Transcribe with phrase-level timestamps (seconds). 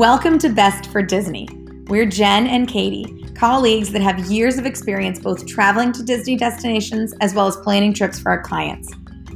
[0.00, 1.46] Welcome to Best for Disney.
[1.88, 7.12] We're Jen and Katie, colleagues that have years of experience both traveling to Disney destinations
[7.20, 8.90] as well as planning trips for our clients.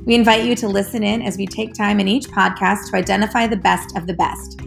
[0.06, 3.46] We invite you to listen in as we take time in each podcast to identify
[3.46, 4.58] the best of the best.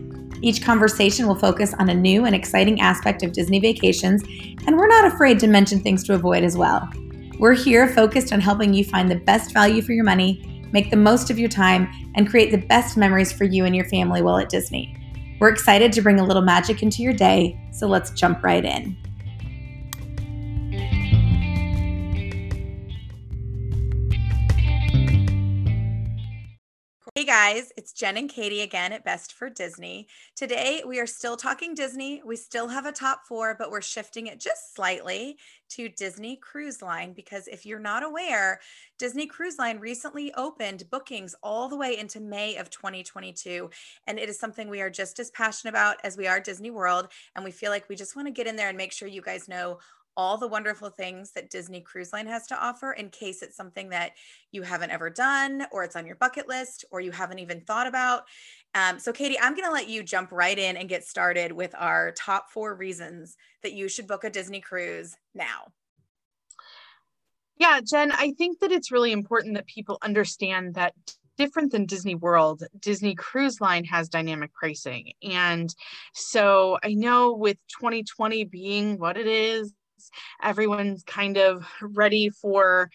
[0.43, 4.21] Each conversation will focus on a new and exciting aspect of Disney vacations,
[4.67, 6.87] and we're not afraid to mention things to avoid as well.
[7.39, 10.95] We're here focused on helping you find the best value for your money, make the
[10.95, 14.37] most of your time, and create the best memories for you and your family while
[14.37, 14.95] at Disney.
[15.39, 18.97] We're excited to bring a little magic into your day, so let's jump right in.
[27.27, 30.07] Guys, it's Jen and Katie again at Best for Disney.
[30.33, 32.21] Today we are still talking Disney.
[32.25, 35.37] We still have a top four, but we're shifting it just slightly
[35.71, 38.61] to Disney Cruise Line because if you're not aware,
[38.97, 43.69] Disney Cruise Line recently opened bookings all the way into May of 2022.
[44.07, 47.09] And it is something we are just as passionate about as we are Disney World.
[47.35, 49.21] And we feel like we just want to get in there and make sure you
[49.21, 49.79] guys know
[50.17, 53.89] all the wonderful things that Disney Cruise Line has to offer in case it's something
[53.89, 54.13] that
[54.51, 57.85] you haven't ever done or it's on your bucket list or you haven't even thought
[57.85, 58.23] about.
[58.73, 61.73] Um, so, Katie, I'm going to let you jump right in and get started with
[61.77, 65.71] our top four reasons that you should book a Disney cruise now.
[67.59, 70.93] Yeah, Jen, I think that it's really important that people understand that
[71.37, 75.13] different than Disney World, Disney Cruise Line has dynamic pricing.
[75.23, 75.73] And
[76.13, 79.73] so I know with 2020 being what it is,
[80.41, 82.89] everyone's kind of ready for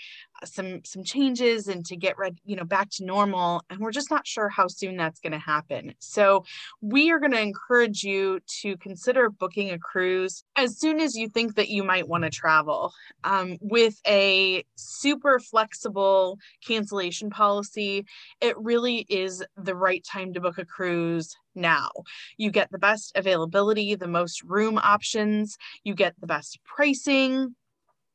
[0.44, 4.10] some some changes and to get ready you know back to normal and we're just
[4.10, 6.44] not sure how soon that's going to happen so
[6.80, 11.28] we are going to encourage you to consider booking a cruise as soon as you
[11.28, 12.92] think that you might want to travel
[13.24, 18.04] um, with a super flexible cancellation policy
[18.40, 21.90] it really is the right time to book a cruise now.
[22.36, 27.54] You get the best availability, the most room options, you get the best pricing,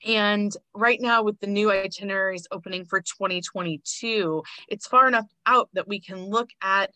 [0.05, 5.87] and right now, with the new itineraries opening for 2022, it's far enough out that
[5.87, 6.91] we can look at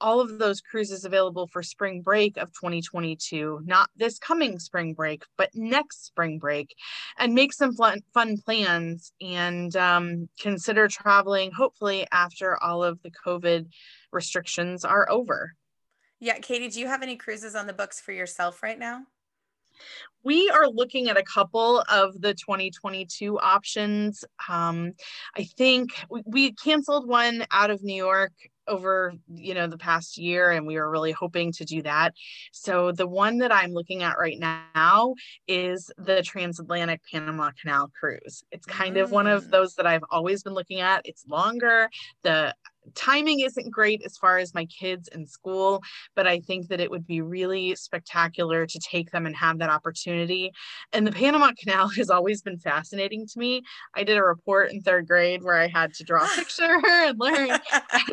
[0.00, 5.24] all of those cruises available for spring break of 2022, not this coming spring break,
[5.36, 6.74] but next spring break,
[7.18, 8.02] and make some fun,
[8.44, 13.68] plans and um, consider traveling hopefully after all of the COVID
[14.12, 15.54] restrictions are over.
[16.20, 19.02] Yeah, Katie, do you have any cruises on the books for yourself right now?
[20.24, 24.24] We are looking at a couple of the 2022 options.
[24.48, 24.92] Um,
[25.36, 28.32] I think we, we canceled one out of New York
[28.68, 32.12] over you know the past year and we were really hoping to do that
[32.52, 35.14] so the one that i'm looking at right now
[35.46, 39.02] is the transatlantic panama canal cruise it's kind mm.
[39.02, 39.50] of one of mm.
[39.50, 41.88] those that i've always been looking at it's longer
[42.22, 42.52] the
[42.94, 45.82] timing isn't great as far as my kids in school,
[46.14, 49.70] but I think that it would be really spectacular to take them and have that
[49.70, 50.52] opportunity.
[50.92, 53.62] And the Panama Canal has always been fascinating to me.
[53.94, 57.18] I did a report in third grade where I had to draw a picture and
[57.18, 57.50] learn.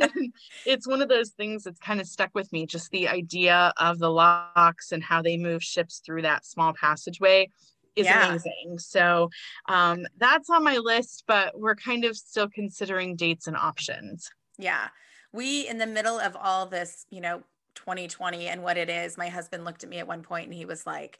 [0.01, 0.33] and
[0.65, 3.99] it's one of those things that's kind of stuck with me, just the idea of
[3.99, 7.49] the locks and how they move ships through that small passageway
[7.95, 8.29] is yeah.
[8.29, 8.77] amazing.
[8.79, 9.29] So
[9.69, 14.29] um, that's on my list, but we're kind of still considering dates and options.
[14.57, 14.89] Yeah.
[15.31, 17.43] We, in the middle of all this, you know,
[17.75, 20.65] 2020 and what it is, my husband looked at me at one point and he
[20.65, 21.19] was like,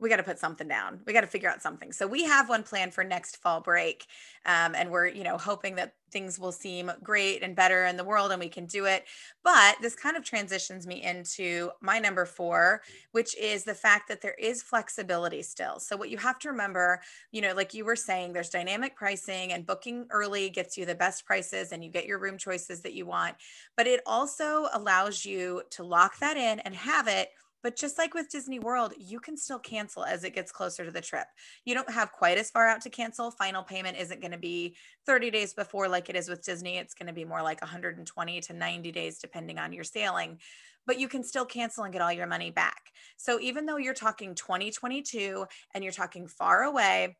[0.00, 1.00] we got to put something down.
[1.06, 1.92] We got to figure out something.
[1.92, 4.06] So we have one plan for next fall break,
[4.46, 8.04] um, and we're you know hoping that things will seem great and better in the
[8.04, 9.04] world, and we can do it.
[9.44, 14.20] But this kind of transitions me into my number four, which is the fact that
[14.20, 15.78] there is flexibility still.
[15.78, 17.00] So what you have to remember,
[17.30, 20.94] you know, like you were saying, there's dynamic pricing, and booking early gets you the
[20.94, 23.36] best prices, and you get your room choices that you want.
[23.76, 27.30] But it also allows you to lock that in and have it
[27.62, 30.90] but just like with Disney World, you can still cancel as it gets closer to
[30.90, 31.26] the trip.
[31.64, 33.30] You don't have quite as far out to cancel.
[33.30, 34.76] Final payment isn't going to be
[35.06, 36.78] 30 days before like it is with Disney.
[36.78, 40.38] It's going to be more like 120 to 90 days, depending on your sailing.
[40.86, 42.80] But you can still cancel and get all your money back.
[43.16, 45.44] So even though you're talking 2022
[45.74, 47.16] and you're talking far away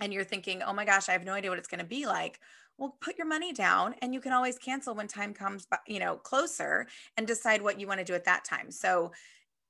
[0.00, 2.06] and you're thinking, oh my gosh, I have no idea what it's going to be
[2.06, 2.38] like
[2.78, 6.16] well put your money down and you can always cancel when time comes you know
[6.16, 9.12] closer and decide what you want to do at that time so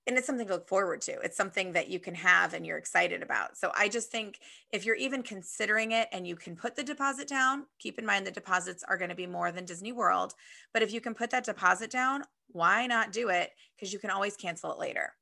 [0.07, 1.19] and it's something to look forward to.
[1.21, 3.57] It's something that you can have and you're excited about.
[3.57, 4.39] So I just think
[4.73, 8.27] if you're even considering it and you can put the deposit down, keep in mind
[8.27, 10.35] the deposits are going to be more than Disney World.
[10.73, 13.51] But if you can put that deposit down, why not do it?
[13.75, 15.15] Because you can always cancel it later.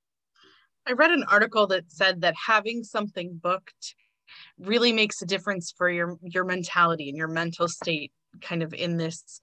[0.87, 3.95] I read an article that said that having something booked
[4.59, 8.97] really makes a difference for your your mentality and your mental state kind of in
[8.97, 9.41] this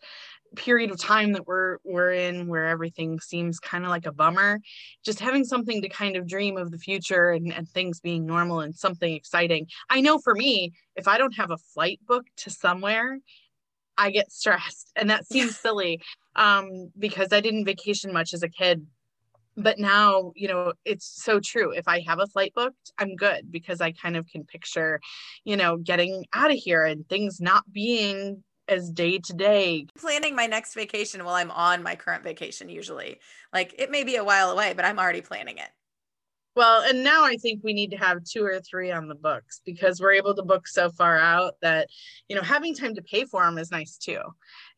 [0.55, 4.59] period of time that we're we're in where everything seems kind of like a bummer
[5.03, 8.61] just having something to kind of dream of the future and, and things being normal
[8.61, 9.67] and something exciting.
[9.89, 13.19] I know for me if i don't have a flight booked to somewhere
[13.97, 16.01] i get stressed and that seems silly
[16.35, 18.85] um, because i didn't vacation much as a kid.
[19.57, 21.71] But now you know it's so true.
[21.71, 25.01] If i have a flight booked i'm good because i kind of can picture
[25.43, 29.87] you know getting out of here and things not being as day to day.
[29.97, 33.19] Planning my next vacation while I'm on my current vacation, usually.
[33.53, 35.69] Like it may be a while away, but I'm already planning it.
[36.55, 39.61] Well, and now I think we need to have two or three on the books
[39.65, 41.87] because we're able to book so far out that,
[42.27, 44.19] you know, having time to pay for them is nice too.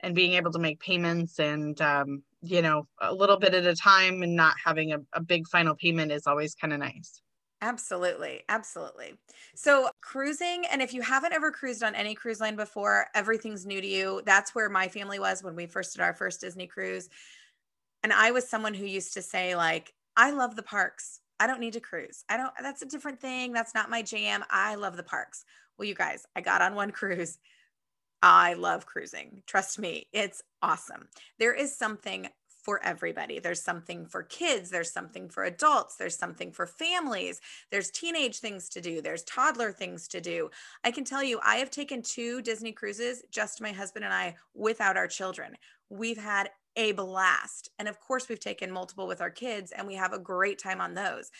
[0.01, 3.75] And being able to make payments and, um, you know, a little bit at a
[3.75, 7.21] time and not having a, a big final payment is always kind of nice.
[7.61, 8.41] Absolutely.
[8.49, 9.13] Absolutely.
[9.53, 13.79] So, cruising, and if you haven't ever cruised on any cruise line before, everything's new
[13.79, 14.21] to you.
[14.25, 17.07] That's where my family was when we first did our first Disney cruise.
[18.03, 21.19] And I was someone who used to say, like, I love the parks.
[21.39, 22.23] I don't need to cruise.
[22.29, 23.53] I don't, that's a different thing.
[23.53, 24.43] That's not my jam.
[24.49, 25.45] I love the parks.
[25.77, 27.37] Well, you guys, I got on one cruise.
[28.23, 29.43] I love cruising.
[29.47, 31.07] Trust me, it's awesome.
[31.39, 32.27] There is something
[32.61, 33.39] for everybody.
[33.39, 37.41] There's something for kids, there's something for adults, there's something for families,
[37.71, 40.49] there's teenage things to do, there's toddler things to do.
[40.83, 44.35] I can tell you, I have taken two Disney cruises, just my husband and I,
[44.53, 45.55] without our children.
[45.89, 47.69] We've had a blast.
[47.79, 50.81] And of course, we've taken multiple with our kids, and we have a great time
[50.81, 51.31] on those.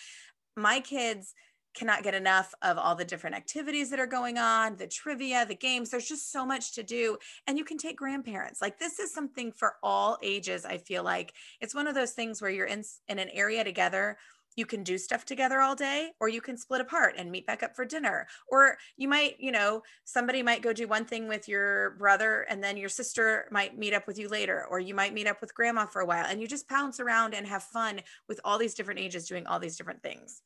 [0.57, 1.33] My kids,
[1.73, 5.55] cannot get enough of all the different activities that are going on, the trivia, the
[5.55, 5.89] games.
[5.89, 7.17] There's just so much to do.
[7.47, 8.61] And you can take grandparents.
[8.61, 11.33] Like this is something for all ages, I feel like.
[11.59, 14.17] It's one of those things where you're in in an area together
[14.55, 17.63] you can do stuff together all day or you can split apart and meet back
[17.63, 21.47] up for dinner or you might you know somebody might go do one thing with
[21.47, 25.13] your brother and then your sister might meet up with you later or you might
[25.13, 28.01] meet up with grandma for a while and you just pounce around and have fun
[28.27, 30.41] with all these different ages doing all these different things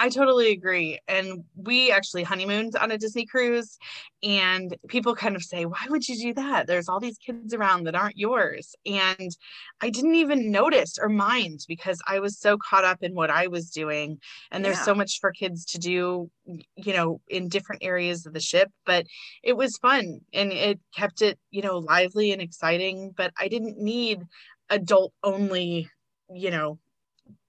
[0.00, 1.00] I totally agree.
[1.08, 3.76] And we actually honeymooned on a Disney cruise,
[4.22, 6.68] and people kind of say, Why would you do that?
[6.68, 8.76] There's all these kids around that aren't yours.
[8.86, 9.36] And
[9.80, 13.48] I didn't even notice or mind because I was so caught up in what I
[13.48, 14.20] was doing.
[14.52, 14.84] And there's yeah.
[14.84, 18.70] so much for kids to do, you know, in different areas of the ship.
[18.86, 19.06] But
[19.42, 23.14] it was fun and it kept it, you know, lively and exciting.
[23.16, 24.22] But I didn't need
[24.70, 25.88] adult only
[26.30, 26.78] you know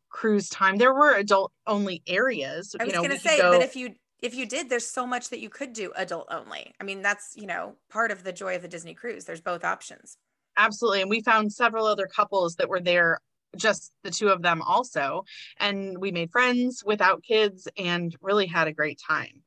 [0.09, 0.77] cruise time.
[0.77, 2.75] There were adult only areas.
[2.79, 3.51] I was you know, going to say, go...
[3.51, 6.73] but if you if you did, there's so much that you could do adult only.
[6.79, 9.25] I mean, that's you know part of the joy of the Disney cruise.
[9.25, 10.17] There's both options.
[10.57, 13.19] Absolutely, and we found several other couples that were there
[13.57, 15.23] just the two of them also
[15.57, 19.41] and we made friends without kids and really had a great time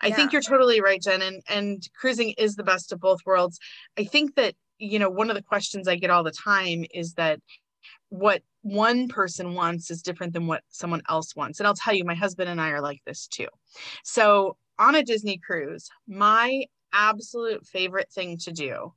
[0.00, 0.16] i yeah.
[0.16, 3.58] think you're totally right jen and, and cruising is the best of both worlds
[3.98, 7.14] i think that you know one of the questions i get all the time is
[7.14, 7.38] that
[8.14, 11.58] what one person wants is different than what someone else wants.
[11.58, 13.48] And I'll tell you, my husband and I are like this too.
[14.04, 18.92] So on a Disney cruise, my absolute favorite thing to do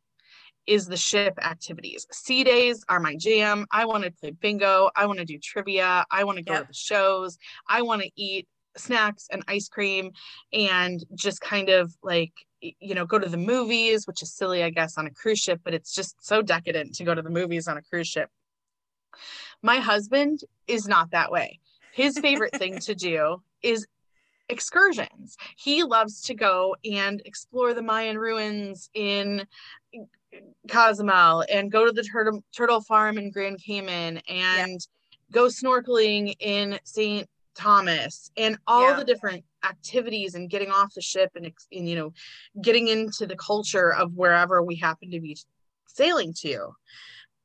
[0.68, 2.06] is the ship activities.
[2.12, 3.66] Sea days are my jam.
[3.72, 4.92] I want to play bingo.
[4.96, 6.06] I want to do trivia.
[6.12, 7.40] I want to go to the shows.
[7.68, 10.12] I want to eat snacks and ice cream
[10.54, 14.70] and just kind of like you know go to the movies which is silly i
[14.70, 17.68] guess on a cruise ship but it's just so decadent to go to the movies
[17.68, 18.30] on a cruise ship
[19.62, 21.60] my husband is not that way.
[21.94, 23.88] His favorite thing to do is
[24.50, 25.38] excursions.
[25.58, 29.46] He loves to go and explore the Mayan ruins in
[30.70, 34.78] Cozumel and go to the turtle, turtle farm in Grand Cayman and yeah.
[35.32, 37.28] go snorkeling in St.
[37.56, 38.98] Thomas and all yeah.
[38.98, 42.14] the different activities and getting off the ship and, and you know
[42.62, 45.36] getting into the culture of wherever we happen to be
[45.88, 46.70] sailing to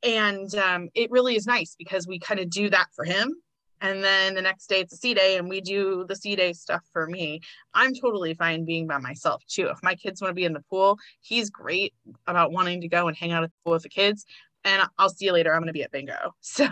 [0.03, 3.35] and um, it really is nice because we kind of do that for him.
[3.81, 6.53] And then the next day it's a sea day and we do the sea day
[6.53, 7.41] stuff for me.
[7.75, 9.67] I'm totally fine being by myself too.
[9.67, 11.93] If my kids want to be in the pool he's great
[12.27, 14.25] about wanting to go and hang out at the pool with the kids.
[14.65, 15.53] And i'll see you later.
[15.53, 16.35] I'm going to be at bingo.
[16.41, 16.65] So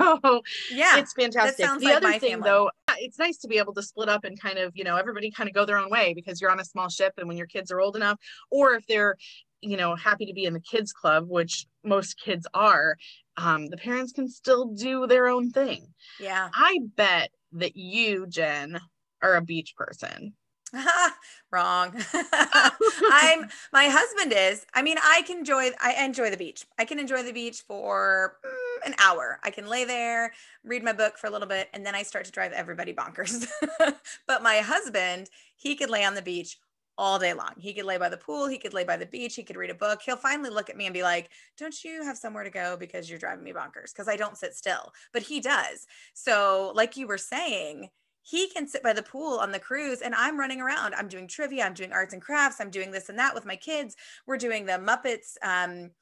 [0.70, 1.66] yeah it's fantastic.
[1.66, 2.48] The like other thing family.
[2.48, 5.30] though it's nice to be able to split up and kind of you know everybody
[5.32, 7.46] kind of go their own way because you're on a small ship and when your
[7.46, 8.18] kids are old enough
[8.50, 9.16] or if they're
[9.62, 12.96] you know happy to be in the kids club which most kids are
[13.40, 15.86] um, the parents can still do their own thing.
[16.18, 16.48] Yeah.
[16.52, 18.78] I bet that you jen
[19.22, 20.34] are a beach person.
[21.50, 21.92] Wrong.
[22.14, 24.64] I'm my husband is.
[24.72, 26.64] I mean i can enjoy i enjoy the beach.
[26.78, 29.40] I can enjoy the beach for mm, an hour.
[29.42, 30.32] I can lay there
[30.64, 33.48] read my book for a little bit and then i start to drive everybody bonkers.
[34.26, 36.58] But my husband he could lay on the beach
[37.00, 37.54] all day long.
[37.56, 39.70] He could lay by the pool, he could lay by the beach, he could read
[39.70, 40.02] a book.
[40.04, 43.08] He'll finally look at me and be like, Don't you have somewhere to go because
[43.08, 43.92] you're driving me bonkers?
[43.92, 45.86] Because I don't sit still, but he does.
[46.12, 47.88] So, like you were saying,
[48.22, 50.94] he can sit by the pool on the cruise and I'm running around.
[50.94, 53.56] I'm doing trivia, I'm doing arts and crafts, I'm doing this and that with my
[53.56, 53.96] kids.
[54.26, 55.92] We're doing the Muppets, um,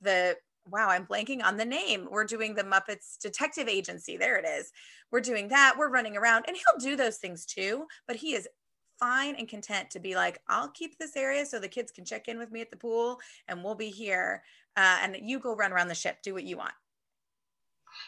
[0.00, 0.36] the
[0.68, 2.08] wow, I'm blanking on the name.
[2.10, 4.16] We're doing the Muppets Detective Agency.
[4.16, 4.72] There it is.
[5.12, 5.74] We're doing that.
[5.78, 8.48] We're running around and he'll do those things too, but he is
[8.98, 12.28] fine and content to be like, I'll keep this area so the kids can check
[12.28, 14.42] in with me at the pool and we'll be here.
[14.76, 16.74] Uh, and you go run around the ship, do what you want.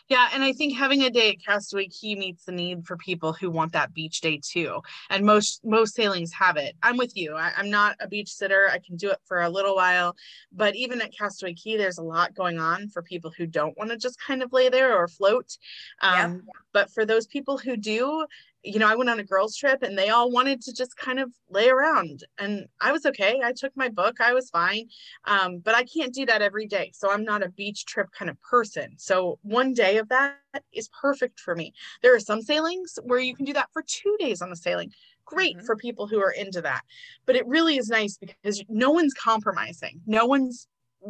[0.08, 3.32] Yeah, and I think having a day at Castaway Cay meets the need for people
[3.32, 4.80] who want that beach day too.
[5.10, 6.76] And most most sailings have it.
[6.82, 7.34] I'm with you.
[7.34, 8.68] I, am not a beach sitter.
[8.70, 10.14] I can do it for a little while,
[10.52, 13.90] but even at Castaway Cay, there's a lot going on for people who don't want
[13.90, 15.56] to just kind of lay there or float.
[16.02, 16.34] Um, yeah.
[16.72, 18.26] But for those people who do,
[18.66, 21.20] you know, I went on a girls' trip and they all wanted to just kind
[21.20, 22.24] of lay around.
[22.38, 23.40] And I was okay.
[23.42, 24.88] I took my book, I was fine.
[25.24, 26.90] Um, but I can't do that every day.
[26.92, 28.94] So I'm not a beach trip kind of person.
[28.98, 30.38] So one day of that
[30.72, 31.72] is perfect for me.
[32.02, 34.90] There are some sailings where you can do that for two days on the sailing.
[35.24, 35.66] Great mm-hmm.
[35.66, 36.82] for people who are into that.
[37.24, 40.00] But it really is nice because no one's compromising.
[40.06, 40.66] No one's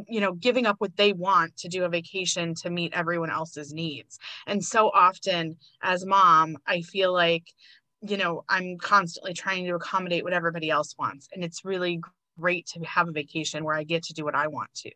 [0.09, 3.73] you know giving up what they want to do a vacation to meet everyone else's
[3.73, 4.19] needs.
[4.47, 7.53] And so often as mom i feel like
[8.03, 11.29] you know i'm constantly trying to accommodate what everybody else wants.
[11.33, 12.01] And it's really
[12.39, 14.91] great to have a vacation where i get to do what i want to.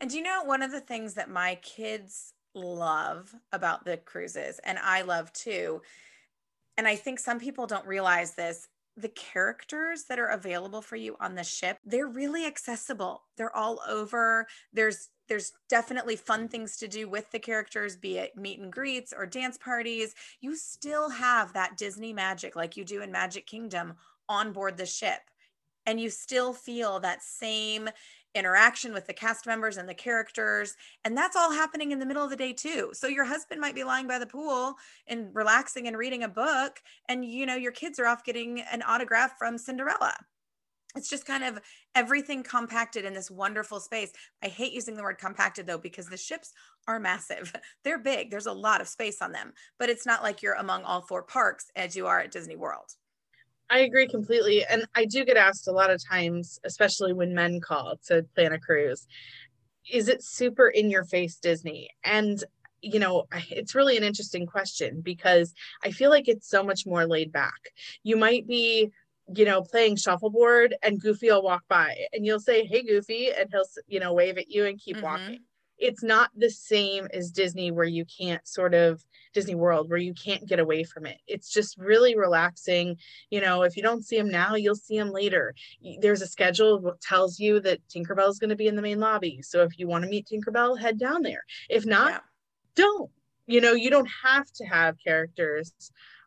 [0.00, 4.60] And do you know one of the things that my kids love about the cruises
[4.64, 5.82] and i love too
[6.76, 11.16] and i think some people don't realize this the characters that are available for you
[11.20, 13.24] on the ship they're really accessible.
[13.36, 14.46] They're all over.
[14.72, 19.12] There's there's definitely fun things to do with the characters be it meet and greets
[19.16, 20.14] or dance parties.
[20.40, 23.94] You still have that disney magic like you do in magic kingdom
[24.28, 25.20] on board the ship.
[25.86, 27.88] And you still feel that same
[28.34, 30.74] interaction with the cast members and the characters
[31.04, 32.90] and that's all happening in the middle of the day too.
[32.92, 34.74] So your husband might be lying by the pool
[35.06, 38.82] and relaxing and reading a book and you know your kids are off getting an
[38.82, 40.14] autograph from cinderella.
[40.96, 41.58] It's just kind of
[41.96, 44.12] everything compacted in this wonderful space.
[44.44, 46.52] I hate using the word compacted though because the ships
[46.86, 47.52] are massive.
[47.84, 48.30] They're big.
[48.30, 51.22] There's a lot of space on them but it's not like you're among all four
[51.22, 52.94] parks as you are at disney world
[53.74, 54.64] I agree completely.
[54.64, 58.52] And I do get asked a lot of times, especially when men call to plan
[58.52, 59.08] a cruise,
[59.90, 61.90] is it super in your face Disney?
[62.04, 62.42] And
[62.82, 67.04] you know, it's really an interesting question because I feel like it's so much more
[67.04, 67.58] laid back.
[68.04, 68.92] You might be
[69.34, 73.48] you know, playing shuffleboard and Goofy will walk by and you'll say, Hey, Goofy, and
[73.50, 75.04] he'll, you know, wave at you and keep mm-hmm.
[75.04, 75.40] walking
[75.78, 79.04] it's not the same as Disney where you can't sort of
[79.34, 81.18] Disney World where you can't get away from it.
[81.26, 82.96] It's just really relaxing.
[83.30, 85.54] You know, if you don't see them now, you'll see them later.
[86.00, 89.00] There's a schedule that tells you that Tinkerbell is going to be in the main
[89.00, 89.42] lobby.
[89.42, 91.42] So if you want to meet Tinkerbell, head down there.
[91.68, 92.18] If not, yeah.
[92.76, 93.10] don't.
[93.46, 95.72] You know, you don't have to have characters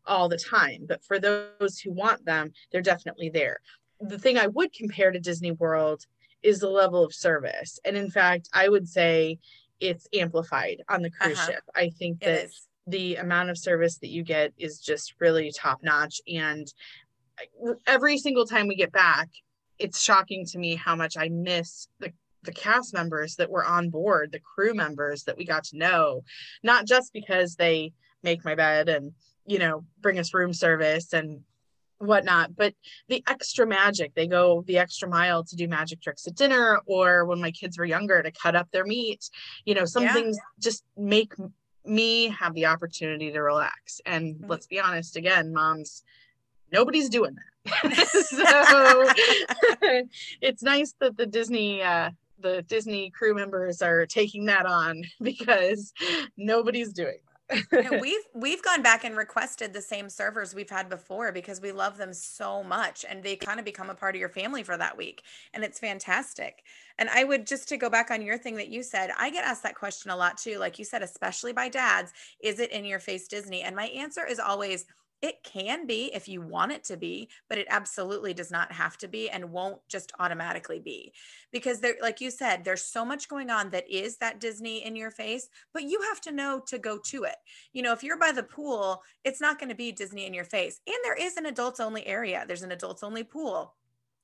[0.05, 3.59] all the time, but for those who want them, they're definitely there.
[3.99, 6.05] The thing I would compare to Disney World
[6.43, 7.79] is the level of service.
[7.85, 9.39] And in fact, I would say
[9.79, 11.51] it's amplified on the cruise uh-huh.
[11.51, 11.63] ship.
[11.75, 12.49] I think that
[12.87, 16.21] the amount of service that you get is just really top notch.
[16.27, 16.71] And
[17.85, 19.29] every single time we get back,
[19.77, 22.11] it's shocking to me how much I miss the
[22.43, 26.23] the cast members that were on board, the crew members that we got to know,
[26.63, 27.91] not just because they
[28.23, 29.11] make my bed and
[29.45, 31.41] you know bring us room service and
[31.99, 32.73] whatnot but
[33.07, 37.25] the extra magic they go the extra mile to do magic tricks at dinner or
[37.25, 39.29] when my kids were younger to cut up their meat
[39.65, 40.13] you know some yeah.
[40.13, 41.33] things just make
[41.85, 44.49] me have the opportunity to relax and mm-hmm.
[44.49, 46.03] let's be honest again moms
[46.71, 47.97] nobody's doing that
[49.81, 50.03] so
[50.41, 55.93] it's nice that the disney uh the disney crew members are taking that on because
[56.37, 57.17] nobody's doing
[58.01, 61.97] we've we've gone back and requested the same servers we've had before because we love
[61.97, 64.97] them so much and they kind of become a part of your family for that
[64.97, 65.23] week
[65.53, 66.63] and it's fantastic.
[66.99, 69.45] And i would just to go back on your thing that you said i get
[69.45, 72.11] asked that question a lot too like you said especially by dads
[72.41, 73.61] is it in your face disney?
[73.61, 74.85] And my answer is always
[75.21, 78.97] it can be if you want it to be, but it absolutely does not have
[78.97, 81.13] to be and won't just automatically be.
[81.51, 84.95] Because there like you said, there's so much going on that is that Disney in
[84.95, 87.37] your face, but you have to know to go to it.
[87.73, 90.45] You know, if you're by the pool, it's not going to be Disney in your
[90.45, 90.79] face.
[90.85, 92.45] And there is an adults only area.
[92.47, 93.73] There's an adults only pool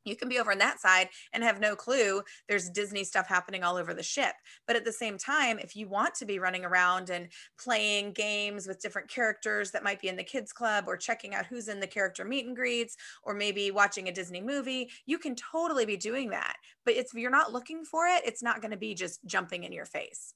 [0.06, 3.64] you can be over on that side and have no clue there's Disney stuff happening
[3.64, 4.34] all over the ship.
[4.68, 7.30] But at the same time, if you want to be running around and
[7.62, 11.46] playing games with different characters that might be in the kids club or checking out
[11.46, 15.36] who's in the character meet and greets or maybe watching a Disney movie, you can
[15.36, 16.56] totally be doing that.
[16.86, 19.72] But if you're not looking for it, it's not going to be just jumping in
[19.72, 20.34] your face.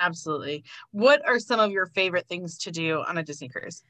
[0.00, 0.64] Absolutely.
[0.90, 3.84] What are some of your favorite things to do on a Disney cruise?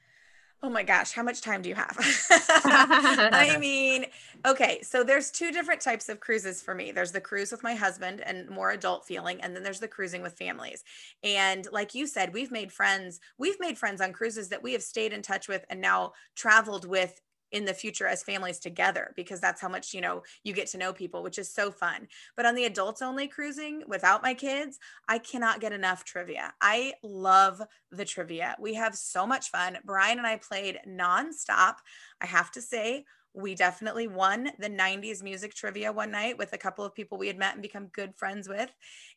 [0.64, 1.94] Oh my gosh, how much time do you have?
[2.00, 4.06] I mean,
[4.46, 6.90] okay, so there's two different types of cruises for me.
[6.90, 10.22] There's the cruise with my husband and more adult feeling, and then there's the cruising
[10.22, 10.82] with families.
[11.22, 13.20] And like you said, we've made friends.
[13.36, 16.86] We've made friends on cruises that we have stayed in touch with and now traveled
[16.86, 17.20] with
[17.52, 20.78] in the future as families together because that's how much you know you get to
[20.78, 22.08] know people which is so fun.
[22.36, 26.52] But on the adults only cruising without my kids i cannot get enough trivia.
[26.60, 27.60] I love
[27.90, 28.56] the trivia.
[28.60, 29.78] We have so much fun.
[29.84, 31.76] Brian and i played nonstop.
[32.20, 36.58] I have to say we definitely won the 90s music trivia one night with a
[36.58, 38.70] couple of people we had met and become good friends with.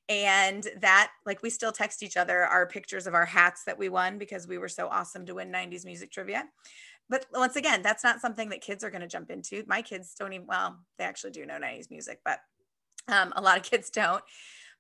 [0.10, 3.90] And that like we still text each other our pictures of our hats that we
[3.90, 6.46] won because we were so awesome to win 90s music trivia
[7.10, 9.64] but once again, that's not something that kids are going to jump into.
[9.68, 12.40] My kids don't even, well, they actually do know 90s music, but
[13.08, 14.24] um, a lot of kids don't.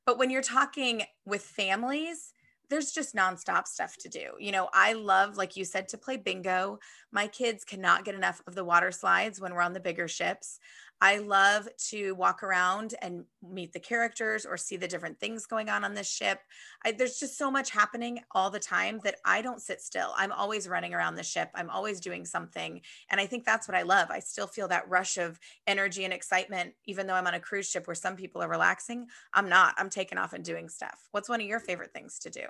[0.05, 2.33] But when you're talking with families,
[2.69, 4.31] there's just nonstop stuff to do.
[4.39, 6.79] You know, I love, like you said, to play bingo.
[7.11, 10.59] My kids cannot get enough of the water slides when we're on the bigger ships.
[10.99, 15.69] I love to walk around and meet the characters or see the different things going
[15.69, 16.39] on on this ship.
[16.83, 20.13] I, there's just so much happening all the time that I don't sit still.
[20.17, 21.49] I'm always running around the ship.
[21.53, 22.81] I'm always doing something.
[23.11, 24.09] And I think that's what I love.
[24.09, 27.69] I still feel that rush of energy and excitement, even though I'm on a cruise
[27.69, 29.07] ship where some people are relaxing.
[29.33, 29.75] I'm not.
[29.77, 31.07] I'm taking off and doing stuff.
[31.11, 32.41] What's one of your favorite things to do?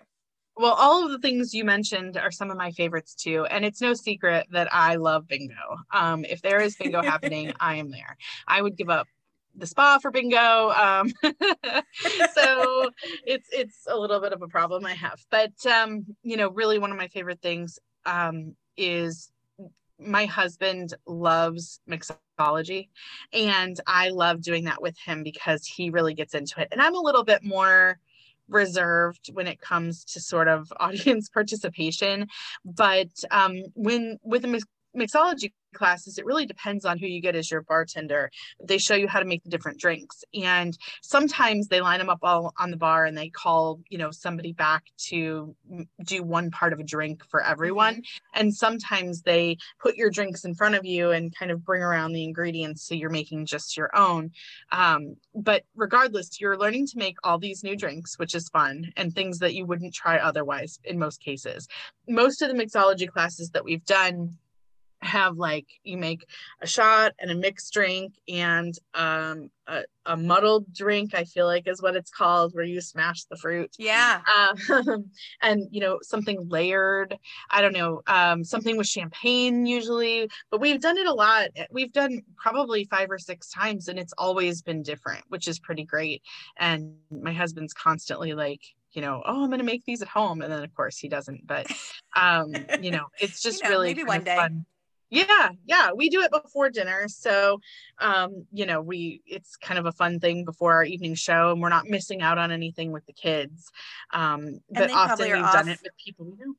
[0.60, 3.46] Well, all of the things you mentioned are some of my favorites too.
[3.46, 5.54] And it's no secret that I love bingo.
[5.92, 8.18] Um, if there is bingo happening, I am there.
[8.48, 9.08] I would give up
[9.56, 10.72] the spa for bingo.
[10.72, 11.12] Um,
[12.34, 12.90] so
[13.26, 15.20] it's it's a little bit of a problem I have.
[15.30, 19.32] But um, you know, really one of my favorite things um, is
[20.00, 22.90] my husband loves mixology
[23.34, 26.68] and I love doing that with him because he really gets into it.
[26.72, 28.00] And I'm a little bit more
[28.50, 32.28] reserved when it comes to sort of audience participation.
[32.66, 34.62] But um, when with a
[34.98, 38.30] mixology classes, it really depends on who you get as your bartender.
[38.64, 40.24] They show you how to make the different drinks.
[40.34, 44.12] And sometimes they line them up all on the bar and they call, you know,
[44.12, 45.56] somebody back to
[46.04, 47.96] do one part of a drink for everyone.
[47.96, 48.40] Mm-hmm.
[48.40, 52.14] And sometimes they put your drinks in front of you and kind of bring around
[52.14, 54.32] the ingredients so you're making just your own.
[54.72, 59.14] Um, but regardless, you're learning to make all these new drinks, which is fun and
[59.14, 61.68] things that you wouldn't try otherwise in most cases.
[62.08, 64.38] Most of the mixology classes that we've done
[65.02, 66.26] have like you make
[66.62, 71.68] a shot and a mixed drink and um, a, a, muddled drink i feel like
[71.68, 75.06] is what it's called where you smash the fruit yeah um,
[75.42, 77.18] and you know something layered
[77.52, 81.94] i don't know um, something with champagne usually but we've done it a lot we've
[81.94, 86.22] done probably five or six times and it's always been different which is pretty great
[86.58, 88.62] and my husband's constantly like
[88.94, 90.42] you know, oh, I'm going to make these at home.
[90.42, 91.68] And then of course he doesn't, but,
[92.16, 94.36] um, you know, it's just you know, really maybe one day.
[94.36, 94.66] Fun
[95.10, 97.60] yeah yeah we do it before dinner so
[98.00, 101.62] um you know we it's kind of a fun thing before our evening show and
[101.62, 103.72] we're not missing out on anything with the kids
[104.12, 105.54] um but often we've off.
[105.54, 106.54] done it with people we know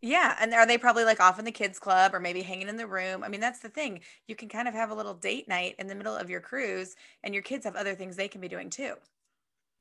[0.00, 2.76] yeah and are they probably like off in the kids club or maybe hanging in
[2.76, 5.46] the room i mean that's the thing you can kind of have a little date
[5.46, 8.40] night in the middle of your cruise and your kids have other things they can
[8.40, 8.94] be doing too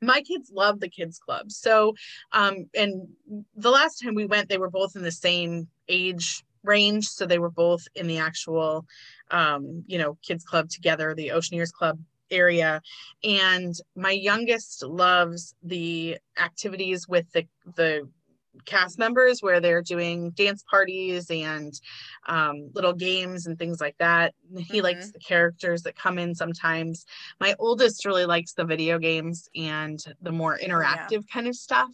[0.01, 1.93] my kids love the kids club so
[2.33, 3.07] um and
[3.55, 7.07] the last time we went they were both in the same age range.
[7.07, 8.85] So they were both in the actual,
[9.31, 12.81] um, you know, kids club together, the Oceaneers Club area.
[13.23, 17.45] And my youngest loves the activities with the
[17.75, 18.09] the
[18.65, 21.73] cast members where they're doing dance parties and
[22.27, 24.33] um, little games and things like that.
[24.55, 24.83] He mm-hmm.
[24.83, 27.05] likes the characters that come in sometimes.
[27.39, 31.33] My oldest really likes the video games and the more interactive yeah.
[31.33, 31.89] kind of stuff.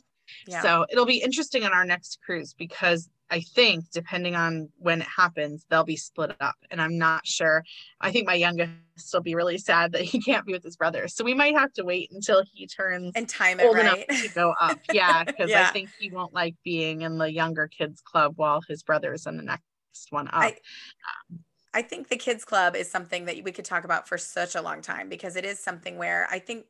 [0.48, 0.62] Yeah.
[0.62, 5.08] So it'll be interesting on our next cruise because I think depending on when it
[5.08, 6.56] happens, they'll be split up.
[6.72, 7.63] And I'm not sure.
[8.00, 8.72] I think my youngest
[9.13, 11.08] will be really sad that he can't be with his brother.
[11.08, 13.82] So we might have to wait until he turns and time it right.
[13.82, 14.80] enough to go up.
[14.94, 15.68] Yeah, because yeah.
[15.68, 19.38] I think he won't like being in the younger kids club while his brother's in
[19.38, 19.63] the next
[20.12, 20.36] one up.
[20.36, 21.40] I, um,
[21.74, 24.62] I think the kids club is something that we could talk about for such a
[24.62, 26.66] long time because it is something where I think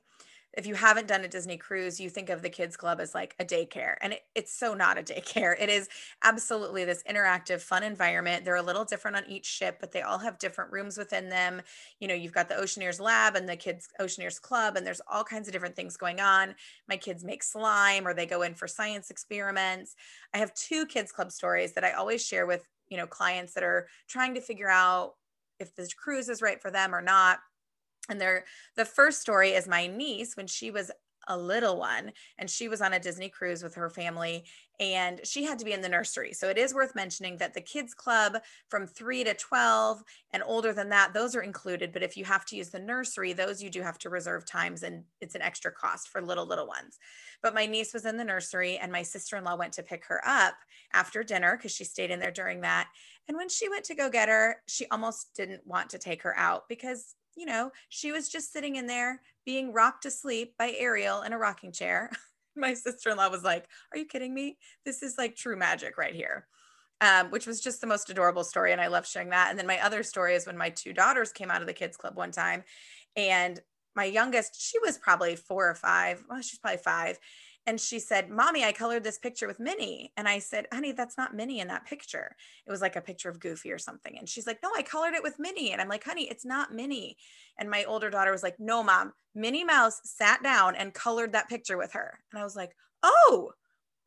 [0.58, 3.36] if you haven't done a Disney cruise, you think of the kids club as like
[3.40, 3.94] a daycare.
[4.02, 5.56] And it, it's so not a daycare.
[5.58, 5.88] It is
[6.24, 8.44] absolutely this interactive, fun environment.
[8.44, 11.62] They're a little different on each ship, but they all have different rooms within them.
[12.00, 15.24] You know, you've got the Oceaneers Lab and the kids Oceaneers Club, and there's all
[15.24, 16.56] kinds of different things going on.
[16.90, 19.96] My kids make slime or they go in for science experiments.
[20.34, 23.64] I have two kids club stories that I always share with, you know, clients that
[23.64, 25.14] are trying to figure out
[25.60, 27.40] if this cruise is right for them or not
[28.10, 30.92] and there the first story is my niece when she was
[31.28, 34.46] a little one and she was on a Disney cruise with her family
[34.80, 36.34] and she had to be in the nursery.
[36.34, 38.38] So it is worth mentioning that the kids club
[38.70, 42.46] from 3 to 12 and older than that those are included but if you have
[42.46, 45.72] to use the nursery those you do have to reserve times and it's an extra
[45.72, 46.98] cost for little little ones.
[47.42, 50.56] But my niece was in the nursery and my sister-in-law went to pick her up
[50.94, 52.90] after dinner cuz she stayed in there during that.
[53.28, 56.38] And when she went to go get her, she almost didn't want to take her
[56.38, 60.74] out because you know, she was just sitting in there being rocked to sleep by
[60.78, 62.10] Ariel in a rocking chair.
[62.56, 64.58] My sister in law was like, Are you kidding me?
[64.84, 66.48] This is like true magic right here.
[67.00, 68.72] Um, which was just the most adorable story.
[68.72, 69.52] And I love sharing that.
[69.52, 71.96] And then my other story is when my two daughters came out of the kids
[71.96, 72.64] club one time.
[73.16, 73.62] And
[73.96, 76.24] my youngest, she was probably four or five.
[76.28, 77.20] Well, she's probably five
[77.68, 80.14] and she said, Mommy, I colored this picture with Minnie.
[80.16, 82.34] And I said, Honey, that's not Minnie in that picture.
[82.66, 84.18] It was like a picture of Goofy or something.
[84.18, 85.74] And she's like, No, I colored it with Minnie.
[85.74, 87.18] And I'm like, Honey, it's not Minnie.
[87.60, 91.50] And my older daughter was like, No, Mom, Minnie Mouse sat down and colored that
[91.50, 92.18] picture with her.
[92.32, 92.72] And I was like,
[93.04, 93.52] Oh,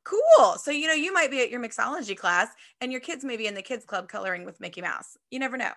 [0.05, 0.55] cool.
[0.57, 2.49] So, you know, you might be at your mixology class
[2.81, 5.19] and your kids may be in the kids club coloring with Mickey Mouse.
[5.31, 5.73] You never know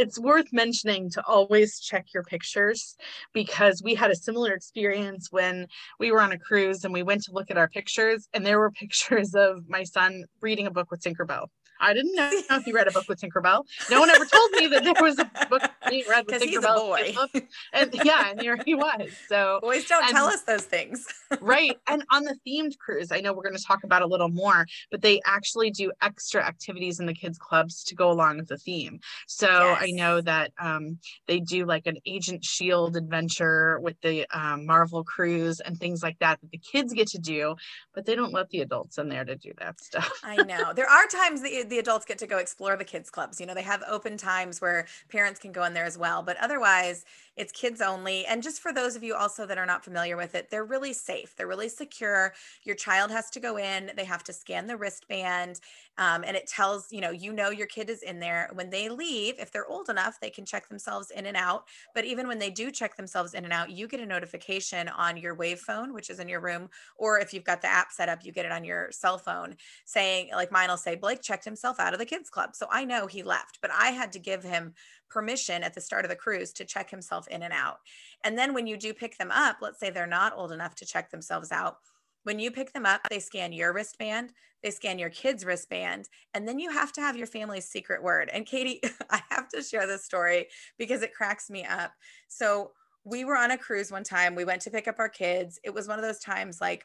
[0.00, 2.96] it's worth mentioning to always check your pictures
[3.34, 5.66] because we had a similar experience when
[5.98, 8.58] we were on a cruise and we went to look at our pictures and there
[8.58, 11.48] were pictures of my son reading a book with Tinkerbell.
[11.82, 13.64] I didn't know if he read a book with Tinkerbell.
[13.90, 16.98] No one ever told me that there was a book being read with Tinkerbell.
[16.98, 17.40] He's a boy.
[17.72, 19.10] And yeah, and here he was.
[19.28, 21.06] So boys don't and, tell us those things.
[21.40, 21.78] right.
[21.88, 24.66] And on the themed cruise, I know we're going to talk about a little more,
[24.90, 28.58] but they actually do extra activities in the kids clubs to go along with the
[28.58, 29.00] theme.
[29.26, 29.78] So yes.
[29.80, 35.04] I know that um, they do like an Agent Shield adventure with the um, Marvel
[35.04, 37.56] cruise and things like that that the kids get to do,
[37.94, 40.10] but they don't let the adults in there to do that stuff.
[40.22, 40.72] I know.
[40.72, 43.40] There are times that the adults get to go explore the kids clubs.
[43.40, 46.36] You know, they have open times where parents can go in there as well, but
[46.38, 47.04] otherwise
[47.40, 48.26] it's kids only.
[48.26, 50.92] And just for those of you also that are not familiar with it, they're really
[50.92, 51.34] safe.
[51.34, 52.34] They're really secure.
[52.64, 55.60] Your child has to go in, they have to scan the wristband,
[55.96, 58.50] um, and it tells, you know, you know your kid is in there.
[58.52, 61.64] When they leave, if they're old enough, they can check themselves in and out.
[61.94, 65.16] But even when they do check themselves in and out, you get a notification on
[65.16, 68.10] your wave phone, which is in your room, or if you've got the app set
[68.10, 71.46] up, you get it on your cell phone saying, like mine will say, Blake checked
[71.46, 72.54] himself out of the kids club.
[72.54, 74.74] So I know he left, but I had to give him
[75.10, 77.78] permission at the start of the cruise to check himself in and out.
[78.24, 80.86] And then when you do pick them up, let's say they're not old enough to
[80.86, 81.76] check themselves out.
[82.24, 86.46] When you pick them up, they scan your wristband, they scan your kid's wristband, and
[86.46, 88.28] then you have to have your family's secret word.
[88.32, 91.92] And Katie, I have to share this story because it cracks me up.
[92.28, 92.72] So
[93.04, 94.34] we were on a cruise one time.
[94.34, 95.58] We went to pick up our kids.
[95.64, 96.84] It was one of those times like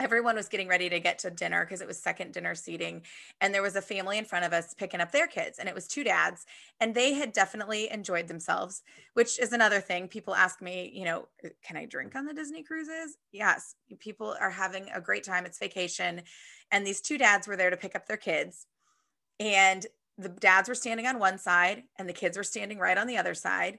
[0.00, 3.02] everyone was getting ready to get to dinner because it was second dinner seating
[3.40, 5.74] and there was a family in front of us picking up their kids and it
[5.74, 6.46] was two dads
[6.80, 8.82] and they had definitely enjoyed themselves
[9.14, 10.08] which is another thing.
[10.08, 13.18] People ask me you know uh, can i drink on the disney cruises?
[13.30, 16.22] Yes people are having a great time it's vacation
[16.72, 18.66] and these two dads were there to pick up their kids
[19.38, 19.86] and
[20.16, 23.16] the dads were standing on one side and the kids were standing right on the
[23.16, 23.78] other side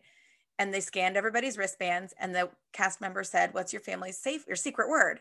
[0.60, 4.56] and they scanned everybody's wristbands and the cast member said what's your family's safe your
[4.56, 5.20] secret word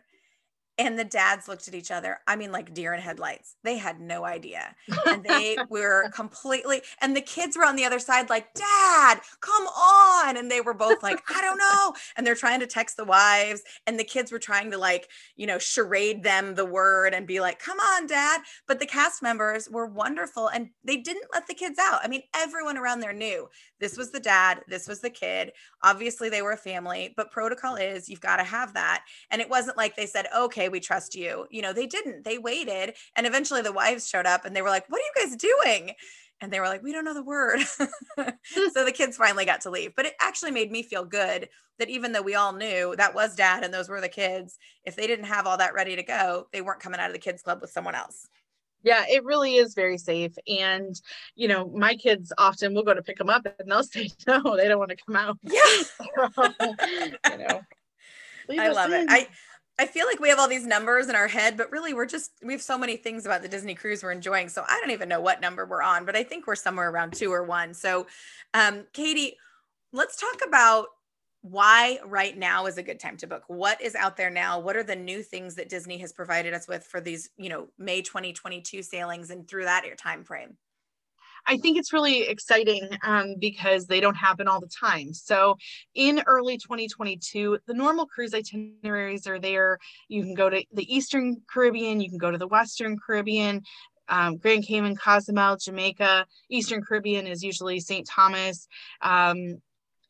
[0.86, 2.18] and the dads looked at each other.
[2.26, 3.56] I mean, like deer in headlights.
[3.62, 4.74] They had no idea.
[5.06, 9.66] And they were completely, and the kids were on the other side, like, Dad, come
[9.66, 10.36] on.
[10.36, 11.94] And they were both like, I don't know.
[12.16, 13.62] And they're trying to text the wives.
[13.86, 17.40] And the kids were trying to, like, you know, charade them the word and be
[17.40, 18.40] like, come on, Dad.
[18.66, 22.00] But the cast members were wonderful and they didn't let the kids out.
[22.02, 23.48] I mean, everyone around there knew
[23.80, 25.52] this was the dad, this was the kid.
[25.82, 29.04] Obviously, they were a family, but protocol is you've got to have that.
[29.30, 31.46] And it wasn't like they said, okay, we trust you.
[31.50, 32.24] You know, they didn't.
[32.24, 32.94] They waited.
[33.16, 35.94] And eventually the wives showed up and they were like, what are you guys doing?
[36.40, 37.60] And they were like, we don't know the word.
[38.72, 39.94] so the kids finally got to leave.
[39.94, 43.36] But it actually made me feel good that even though we all knew that was
[43.36, 46.46] dad and those were the kids, if they didn't have all that ready to go,
[46.52, 48.26] they weren't coming out of the kids club with someone else.
[48.82, 50.32] Yeah, it really is very safe.
[50.48, 50.98] And,
[51.34, 54.56] you know, my kids often will go to pick them up and they'll say, no,
[54.56, 55.38] they don't want to come out.
[55.42, 55.60] Yeah.
[57.30, 57.60] you know,
[58.58, 59.02] I love in.
[59.02, 59.06] it.
[59.10, 59.28] I,
[59.80, 62.32] I feel like we have all these numbers in our head, but really we're just,
[62.44, 64.50] we have so many things about the Disney cruise we're enjoying.
[64.50, 67.14] So I don't even know what number we're on, but I think we're somewhere around
[67.14, 67.72] two or one.
[67.72, 68.06] So,
[68.52, 69.38] um, Katie,
[69.90, 70.88] let's talk about
[71.40, 74.76] why right now is a good time to book what is out there now what
[74.76, 78.02] are the new things that disney has provided us with for these you know may
[78.02, 80.58] 2022 sailings and through that time frame
[81.50, 85.12] I think it's really exciting um, because they don't happen all the time.
[85.12, 85.56] So,
[85.96, 89.78] in early 2022, the normal cruise itineraries are there.
[90.06, 93.62] You can go to the Eastern Caribbean, you can go to the Western Caribbean,
[94.08, 96.24] um, Grand Cayman, Cozumel, Jamaica.
[96.50, 98.06] Eastern Caribbean is usually St.
[98.06, 98.68] Thomas.
[99.02, 99.60] Um,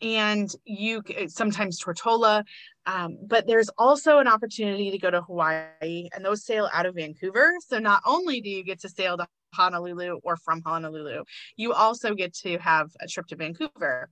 [0.02, 2.44] and you sometimes Tortola.
[2.84, 6.96] Um, but there's also an opportunity to go to Hawaii, and those sail out of
[6.96, 7.52] Vancouver.
[7.66, 11.24] So not only do you get to sail to Honolulu or from Honolulu.
[11.56, 14.08] You also get to have a trip to Vancouver.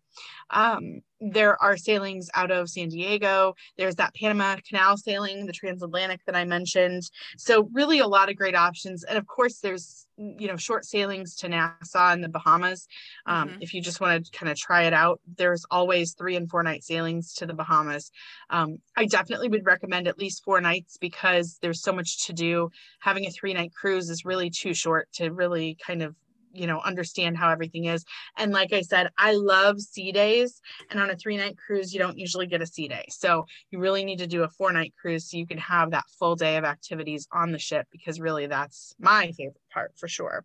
[0.51, 3.55] Um, there are sailings out of San Diego.
[3.77, 7.03] There's that Panama Canal sailing, the transatlantic that I mentioned.
[7.37, 9.05] So really a lot of great options.
[9.05, 12.87] And of course, there's you know short sailings to Nassau and the Bahamas.
[13.27, 13.59] Um, mm-hmm.
[13.63, 16.63] If you just want to kind of try it out, there's always three and four
[16.63, 18.11] night sailings to the Bahamas.
[18.51, 22.71] Um, I definitely would recommend at least four nights because there's so much to do.
[23.01, 26.15] Having a three night cruise is really too short to really kind of
[26.59, 28.05] you know understand how everything is.
[28.37, 31.99] And like i said i love sea days and on a three night cruise you
[31.99, 33.07] don't usually get a sea day.
[33.11, 36.05] So you really need to do a four night cruise so you can have that
[36.19, 40.45] full day of activities on the ship because really that's my favorite part for sure.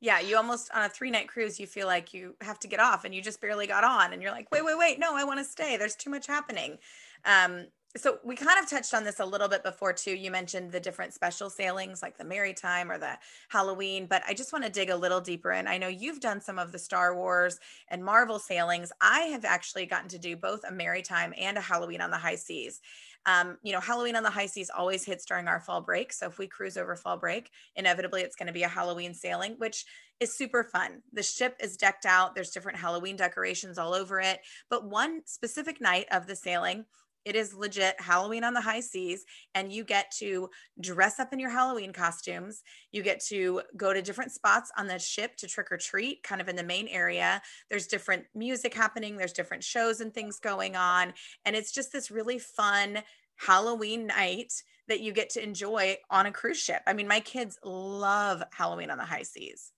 [0.00, 2.80] Yeah you almost on a three night cruise you feel like you have to get
[2.80, 5.24] off and you just barely got on and you're like wait wait wait no i
[5.24, 5.76] want to stay.
[5.76, 6.78] There's too much happening.
[7.24, 10.70] Um, so we kind of touched on this a little bit before too you mentioned
[10.70, 14.70] the different special sailings like the Merrytime or the halloween but i just want to
[14.70, 18.04] dig a little deeper in i know you've done some of the star wars and
[18.04, 22.10] marvel sailings i have actually gotten to do both a Merrytime and a halloween on
[22.10, 22.80] the high seas
[23.26, 26.14] um, you know, Halloween on the high seas always hits during our fall break.
[26.14, 29.56] So if we cruise over fall break, inevitably it's going to be a Halloween sailing,
[29.58, 29.84] which
[30.18, 31.02] is super fun.
[31.12, 34.40] The ship is decked out, there's different Halloween decorations all over it.
[34.70, 36.86] But one specific night of the sailing,
[37.28, 40.48] it is legit Halloween on the high seas, and you get to
[40.80, 42.62] dress up in your Halloween costumes.
[42.90, 46.40] You get to go to different spots on the ship to trick or treat, kind
[46.40, 47.42] of in the main area.
[47.68, 51.12] There's different music happening, there's different shows and things going on.
[51.44, 53.00] And it's just this really fun
[53.36, 54.54] Halloween night
[54.88, 56.80] that you get to enjoy on a cruise ship.
[56.86, 59.70] I mean, my kids love Halloween on the high seas.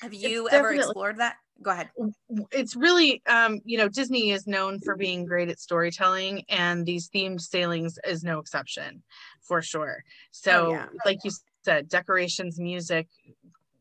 [0.00, 1.34] Have you ever explored that?
[1.60, 1.90] Go ahead.
[2.52, 7.08] It's really, um, you know, Disney is known for being great at storytelling, and these
[7.08, 9.02] themed sailings is no exception,
[9.42, 10.04] for sure.
[10.30, 10.86] So, oh, yeah.
[11.04, 11.32] like you
[11.64, 13.08] said, decorations, music,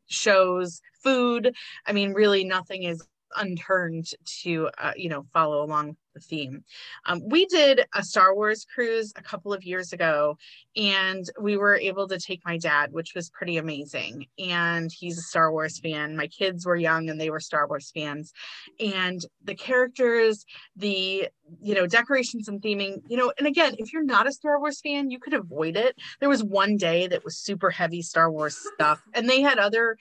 [0.08, 1.54] shows, food.
[1.86, 4.08] I mean, really, nothing is unturned
[4.44, 6.64] to, uh, you know, follow along the theme.
[7.06, 10.38] Um, we did a Star Wars cruise a couple of years ago,
[10.76, 14.26] and we were able to take my dad, which was pretty amazing.
[14.40, 16.16] And he's a Star Wars fan.
[16.16, 18.34] My kids were young and they were Star Wars fans.
[18.80, 21.28] And the characters, the
[21.62, 24.82] you know decorations and theming you know and again if you're not a star wars
[24.82, 28.58] fan you could avoid it there was one day that was super heavy star wars
[28.74, 29.98] stuff and they had other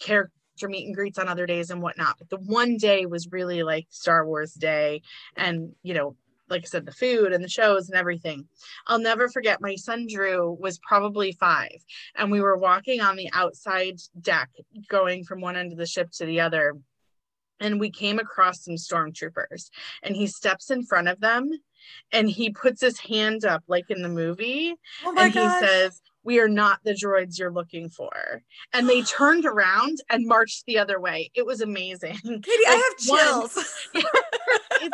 [0.00, 0.32] character
[0.64, 2.16] meet and greets on other days and whatnot.
[2.18, 5.02] But the one day was really like Star Wars Day,
[5.36, 6.16] and you know,
[6.48, 8.48] like I said, the food and the shows and everything.
[8.86, 13.30] I'll never forget my son Drew was probably five, and we were walking on the
[13.32, 14.50] outside deck,
[14.88, 16.74] going from one end of the ship to the other.
[17.58, 19.70] And we came across some stormtroopers,
[20.02, 21.50] and he steps in front of them
[22.12, 25.60] and he puts his hand up like in the movie oh and gosh.
[25.60, 28.42] he says we are not the droids you're looking for.
[28.74, 31.30] And they turned around and marched the other way.
[31.34, 32.16] It was amazing.
[32.24, 32.34] Katie,
[32.66, 33.88] like, I have chills.
[33.94, 34.90] One,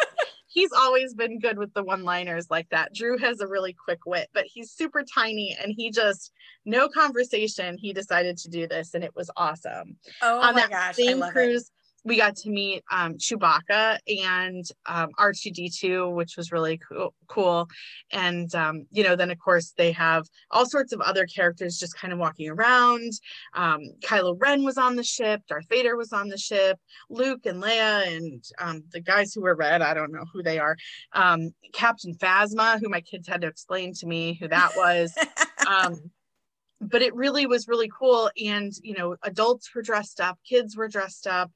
[0.46, 2.94] he's always been good with the one liners like that.
[2.94, 6.30] Drew has a really quick wit, but he's super tiny and he just,
[6.66, 9.96] no conversation, he decided to do this and it was awesome.
[10.20, 10.96] Oh On my that gosh.
[10.96, 11.62] Same cruise.
[11.64, 11.70] It
[12.04, 17.14] we got to meet um, Chewbacca and um, R2D2, which was really cool.
[17.28, 17.68] cool.
[18.10, 21.96] And, um, you know, then of course they have all sorts of other characters just
[21.96, 23.12] kind of walking around.
[23.54, 27.62] Um, Kylo Ren was on the ship, Darth Vader was on the ship, Luke and
[27.62, 30.76] Leia, and um, the guys who were red, I don't know who they are.
[31.12, 35.16] Um, Captain Phasma, who my kids had to explain to me who that was.
[36.82, 40.88] but it really was really cool and you know adults were dressed up kids were
[40.88, 41.50] dressed up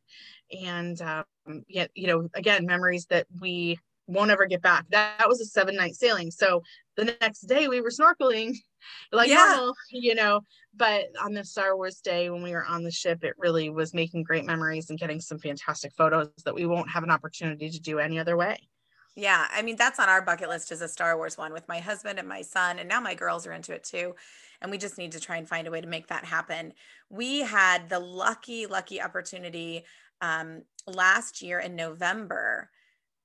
[0.51, 1.25] and um,
[1.69, 3.79] yet you know again memories that we
[4.09, 4.87] won't ever get back.
[4.91, 6.31] That, that was a seven night sailing.
[6.31, 6.63] So
[6.97, 8.55] the next day we were snorkeling
[9.13, 9.55] like yeah.
[9.57, 10.41] normal you know
[10.75, 13.93] but on the star wars day when we were on the ship it really was
[13.93, 17.81] making great memories and getting some fantastic photos that we won't have an opportunity to
[17.81, 18.57] do any other way.
[19.17, 21.81] Yeah i mean that's on our bucket list as a star wars one with my
[21.81, 24.15] husband and my son and now my girls are into it too
[24.61, 26.73] and we just need to try and find a way to make that happen.
[27.11, 29.85] We had the lucky lucky opportunity
[30.21, 32.71] um, last year in November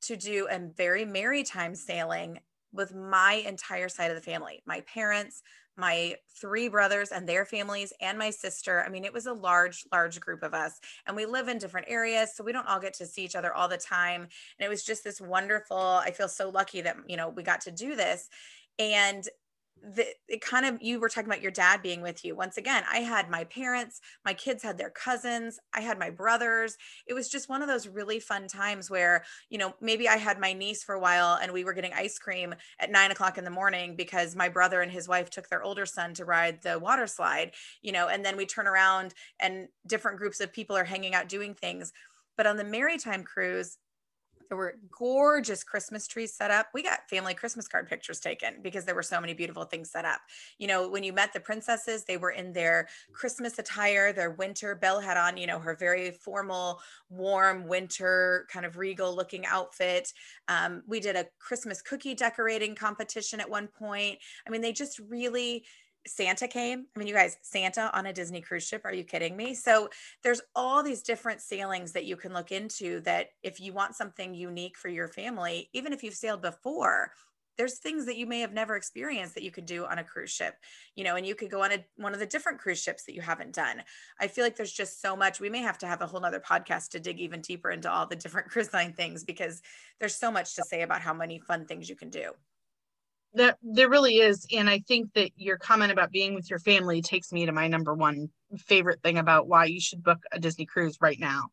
[0.03, 2.39] to do a very Merrytime sailing
[2.73, 5.43] with my entire side of the family my parents
[5.77, 8.83] my three brothers and their families and my sister.
[8.85, 10.79] I mean it was a large large group of us.
[11.07, 13.53] And we live in different areas so we don't all get to see each other
[13.53, 14.21] all the time.
[14.21, 17.61] And it was just this wonderful i feel so lucky that you know we got
[17.61, 18.29] to do this.
[18.79, 19.23] And
[19.95, 22.35] the, it kind of you were talking about your dad being with you.
[22.35, 26.77] Once again i had my parents my kids had their cousins i had my brothers.
[27.07, 30.39] It was just one of those really fun times where you know maybe i had
[30.39, 33.43] my niece for a while and we were getting ice cream at nine o'clock in
[33.43, 36.77] the morning because my brother and his wife took their older son to ride the
[36.77, 40.83] water slide you know and then we turn around and different groups of people are
[40.83, 41.91] hanging out doing things.
[42.37, 43.77] But on the Merrytime cruise
[44.51, 46.67] there were gorgeous Christmas trees set up.
[46.73, 50.03] We got family Christmas card pictures taken because there were so many beautiful things set
[50.03, 50.19] up.
[50.57, 54.75] You know, when you met the princesses, they were in their Christmas attire, their winter.
[54.75, 60.11] Belle had on, you know, her very formal, warm winter kind of regal looking outfit.
[60.49, 64.19] Um, we did a Christmas cookie decorating competition at one point.
[64.45, 65.63] I mean, they just really
[66.07, 66.85] Santa came.
[66.95, 68.81] I mean, you guys, Santa on a Disney cruise ship.
[68.85, 69.53] Are you kidding me?
[69.53, 69.89] So
[70.23, 74.33] there's all these different sailings that you can look into that if you want something
[74.33, 77.11] unique for your family, even if you've sailed before,
[77.57, 80.31] there's things that you may have never experienced that you could do on a cruise
[80.31, 80.55] ship,
[80.95, 83.13] you know, and you could go on a, one of the different cruise ships that
[83.13, 83.83] you haven't done.
[84.19, 85.39] I feel like there's just so much.
[85.39, 88.07] We may have to have a whole nother podcast to dig even deeper into all
[88.07, 89.61] the different cruise line things because
[89.99, 92.31] there's so much to say about how many fun things you can do
[93.33, 97.01] that there really is and i think that your comment about being with your family
[97.01, 100.65] takes me to my number one favorite thing about why you should book a disney
[100.65, 101.49] cruise right now.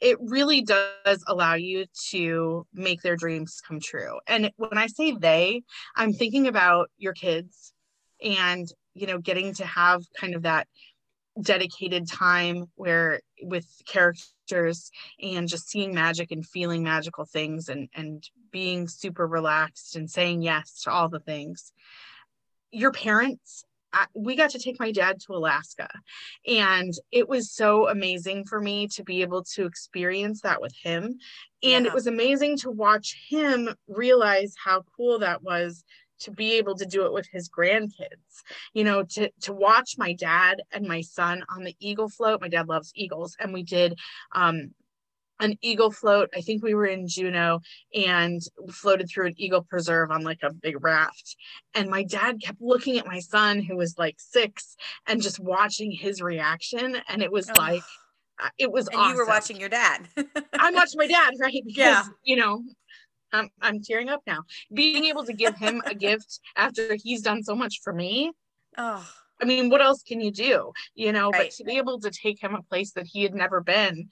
[0.00, 4.18] It really does allow you to make their dreams come true.
[4.26, 5.62] And when i say they
[5.96, 7.72] i'm thinking about your kids
[8.22, 10.66] and you know getting to have kind of that
[11.40, 18.28] dedicated time where with characters and just seeing magic and feeling magical things and and
[18.52, 21.72] being super relaxed and saying yes to all the things
[22.70, 25.88] your parents I, we got to take my dad to Alaska
[26.46, 31.18] and it was so amazing for me to be able to experience that with him
[31.64, 31.90] and yeah.
[31.90, 35.84] it was amazing to watch him realize how cool that was
[36.20, 38.42] to be able to do it with his grandkids.
[38.72, 42.40] You know to to watch my dad and my son on the eagle float.
[42.40, 43.98] My dad loves eagles and we did
[44.34, 44.70] um
[45.40, 46.30] an eagle float.
[46.34, 47.60] I think we were in juneau
[47.94, 51.36] and floated through an eagle preserve on like a big raft.
[51.74, 55.90] And my dad kept looking at my son who was like six and just watching
[55.90, 56.96] his reaction.
[57.08, 57.54] And it was oh.
[57.58, 57.82] like
[58.42, 59.12] uh, it was and awesome.
[59.12, 60.08] you were watching your dad.
[60.54, 61.52] I'm watching my dad right?
[61.64, 62.04] Because yeah.
[62.24, 62.62] you know
[63.34, 64.44] I'm, I'm tearing up now.
[64.72, 68.32] Being able to give him a gift after he's done so much for me.
[68.78, 69.06] Oh.
[69.42, 70.72] I mean, what else can you do?
[70.94, 71.46] You know, right.
[71.48, 74.08] but to be able to take him a place that he had never been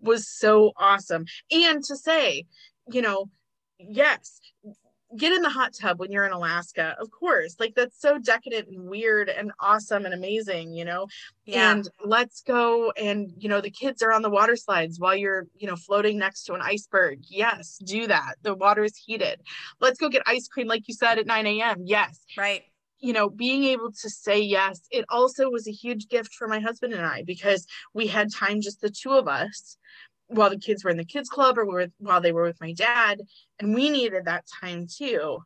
[0.00, 1.26] was so awesome.
[1.50, 2.46] And to say,
[2.90, 3.28] you know,
[3.78, 4.40] yes,
[5.16, 6.96] get in the hot tub when you're in Alaska.
[7.00, 7.56] Of course.
[7.58, 11.06] Like that's so decadent and weird and awesome and amazing, you know.
[11.44, 11.72] Yeah.
[11.72, 15.46] And let's go and you know the kids are on the water slides while you're,
[15.56, 17.20] you know, floating next to an iceberg.
[17.28, 18.34] Yes, do that.
[18.42, 19.40] The water is heated.
[19.80, 21.82] Let's go get ice cream like you said at 9 a.m.
[21.84, 22.20] Yes.
[22.36, 22.62] Right.
[22.98, 26.60] You know, being able to say yes, it also was a huge gift for my
[26.60, 29.76] husband and I because we had time just the two of us
[30.28, 32.72] while the kids were in the kids club or were, while they were with my
[32.72, 33.20] dad
[33.58, 35.38] and we needed that time too.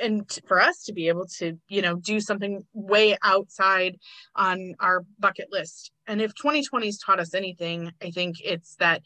[0.00, 3.96] And t- for us to be able to you know do something way outside
[4.34, 5.92] on our bucket list.
[6.08, 9.02] And if 2020 has taught us anything i think it's that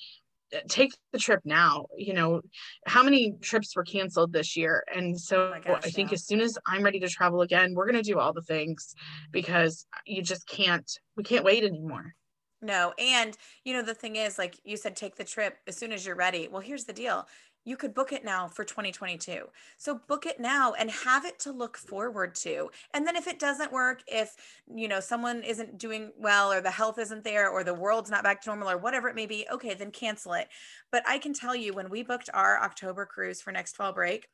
[0.56, 2.40] uh, take the trip now you know
[2.86, 4.82] how many trips were canceled this year?
[4.94, 6.14] And so oh gosh, i think yeah.
[6.14, 8.94] as soon as i'm ready to travel again we're going to do all the things
[9.30, 12.14] because you just can't we can't wait anymore
[12.60, 12.92] no.
[12.98, 16.04] And, you know, the thing is, like you said, take the trip as soon as
[16.04, 16.48] you're ready.
[16.48, 17.26] Well, here's the deal
[17.64, 19.44] you could book it now for 2022.
[19.76, 22.70] So book it now and have it to look forward to.
[22.94, 24.34] And then if it doesn't work, if,
[24.74, 28.24] you know, someone isn't doing well or the health isn't there or the world's not
[28.24, 30.48] back to normal or whatever it may be, okay, then cancel it.
[30.90, 34.28] But I can tell you when we booked our October cruise for next fall break,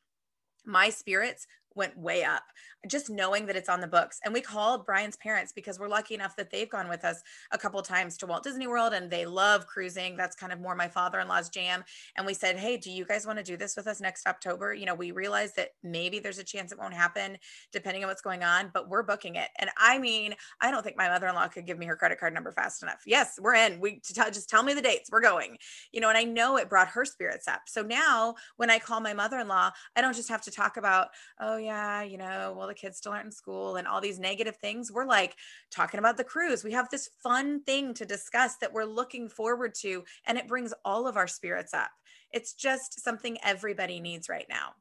[0.65, 2.45] my spirits went way up
[2.87, 4.21] just knowing that it's on the books.
[4.25, 7.59] And we called brian's parents because we're lucky enough that they've gone with us a
[7.59, 10.17] couple times to walt disney world and they love cruising.
[10.17, 11.85] That's kind of more my father-in-law's jam.
[12.17, 14.75] And we said hey do you guys want to do this with us next october?
[14.75, 17.39] You know we realize that maybe there's a chance it won't happen
[17.73, 19.49] depending on what's going on but we're booking it.
[19.59, 22.53] And i mean i don't think my mother-in-law could give me her credit card number
[22.53, 23.03] fast enough.
[23.07, 23.81] Yes we're in.
[23.81, 25.11] We tell, just tell me the dates.
[25.11, 25.59] We're going.
[25.92, 27.63] You know and i know it brought her spirits up.
[27.67, 31.09] So now when i call my mother-in-law i don't just have to talk about
[31.40, 34.56] oh yeah, you know, well, the kids still aren't in school and all these negative
[34.56, 34.92] things.
[34.92, 35.37] We're like
[35.71, 36.65] talking about the cruise.
[36.65, 40.75] We have this fun thing to discuss that we're looking forward to, and it brings
[40.85, 41.90] all of our spirits up.
[42.33, 44.75] It's just something everybody needs right now.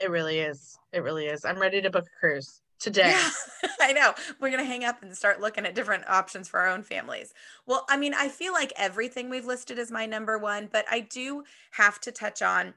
[0.00, 0.78] It really is.
[0.92, 1.44] It really is.
[1.44, 3.10] I'm ready to book a cruise today.
[3.10, 3.30] Yeah,
[3.80, 4.14] I know.
[4.40, 7.32] We're going to hang up and start looking at different options for our own families.
[7.66, 11.00] Well, I mean, I feel like everything we've listed is my number one, but I
[11.00, 12.74] do have to touch on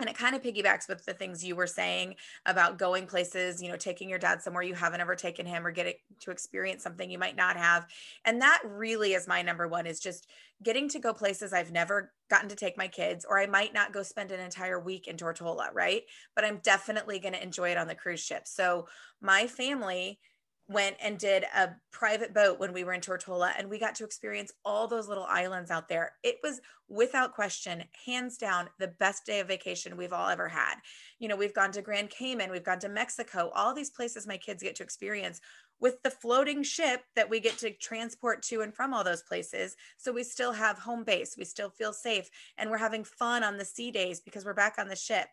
[0.00, 2.16] and it kind of piggybacks with the things you were saying
[2.46, 5.70] about going places you know taking your dad somewhere you haven't ever taken him or
[5.70, 7.86] getting to experience something you might not have.
[8.24, 10.26] And that really is my number one is just
[10.62, 13.92] getting to go places i've never gotten to take my kids or i might not
[13.92, 16.02] go spend an entire week in tortola right?
[16.34, 18.46] But i'm definitely going to enjoy it on the cruise ship.
[18.46, 18.86] So
[19.20, 20.18] my family
[20.66, 24.04] went and did a private boat when we were in Tortola and we got to
[24.04, 26.12] experience all those little islands out there.
[26.22, 30.76] It was without question, hands down, the best day of vacation we've all ever had.
[31.18, 34.38] You know, we've gone to Grand Cayman, we've gone to Mexico, all these places my
[34.38, 35.40] kids get to experience
[35.80, 39.76] with the floating ship that we get to transport to and from all those places.
[39.98, 43.58] So we still have home base, we still feel safe, and we're having fun on
[43.58, 45.26] the sea days because we're back on the ship.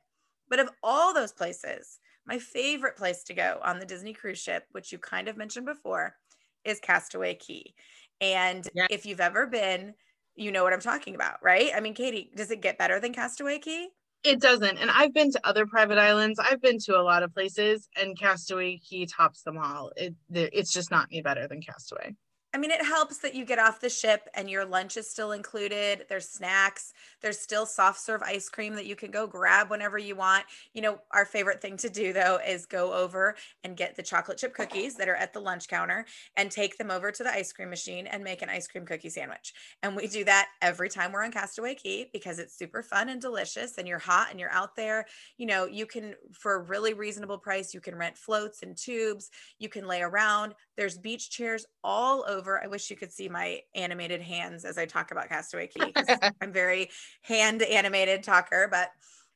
[0.49, 4.65] But of all those places, my favorite place to go on the Disney cruise ship,
[4.71, 6.15] which you kind of mentioned before,
[6.63, 7.73] is Castaway Cay.
[8.19, 8.87] And yeah.
[8.89, 9.95] if you've ever been,
[10.35, 11.71] you know what I'm talking about, right?
[11.75, 13.87] I mean, Katie, does it get better than Castaway Cay?
[14.23, 14.77] It doesn't.
[14.77, 16.37] And I've been to other private islands.
[16.37, 19.91] I've been to a lot of places, and Castaway Cay tops them all.
[19.95, 22.15] It, it's just not any better than Castaway.
[22.53, 25.31] I mean, it helps that you get off the ship and your lunch is still
[25.31, 26.05] included.
[26.09, 26.91] There's snacks.
[27.21, 30.43] There's still soft serve ice cream that you can go grab whenever you want.
[30.73, 34.37] You know, our favorite thing to do though is go over and get the chocolate
[34.37, 37.53] chip cookies that are at the lunch counter and take them over to the ice
[37.53, 39.53] cream machine and make an ice cream cookie sandwich.
[39.81, 43.21] And we do that every time we're on Castaway Cay because it's super fun and
[43.21, 45.05] delicious and you're hot and you're out there.
[45.37, 49.29] You know, you can, for a really reasonable price, you can rent floats and tubes.
[49.57, 50.53] You can lay around.
[50.81, 52.59] There's beach chairs all over.
[52.59, 55.93] I wish you could see my animated hands as I talk about Castaway Cay
[56.41, 56.89] I'm very
[57.21, 58.89] hand animated talker, but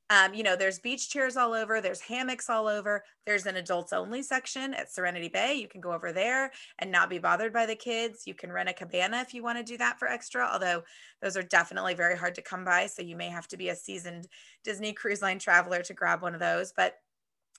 [0.09, 3.93] um, you know, there's beach chairs all over, there's hammocks all over, there's an adults
[3.93, 5.53] only section at Serenity Bay.
[5.53, 8.25] You can go over there and not be bothered by the kids.
[8.25, 10.81] You can rent a cabana if you want to do that for extra, although
[11.21, 12.87] those are definitely very hard to come by.
[12.87, 14.27] So you may have to be a seasoned
[14.63, 16.73] Disney Cruise Line traveler to grab one of those.
[16.75, 16.95] But